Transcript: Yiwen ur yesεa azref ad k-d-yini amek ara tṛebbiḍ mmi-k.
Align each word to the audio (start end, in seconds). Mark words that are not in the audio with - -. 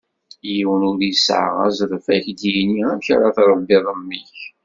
Yiwen 0.51 0.85
ur 0.89 0.99
yesεa 1.07 1.53
azref 1.67 2.05
ad 2.15 2.21
k-d-yini 2.25 2.83
amek 2.91 3.07
ara 3.15 3.35
tṛebbiḍ 3.35 3.85
mmi-k. 3.99 4.35